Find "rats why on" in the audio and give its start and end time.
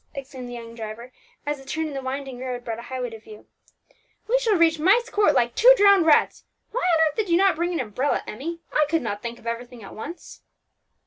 6.07-7.07